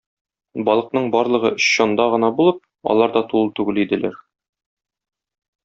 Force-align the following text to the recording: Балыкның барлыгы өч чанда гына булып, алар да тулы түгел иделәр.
Балыкның 0.69 1.09
барлыгы 1.15 1.51
өч 1.57 1.67
чанда 1.73 2.07
гына 2.15 2.31
булып, 2.39 2.59
алар 2.95 3.15
да 3.19 3.23
тулы 3.35 3.53
түгел 3.61 3.81
иделәр. 3.87 4.19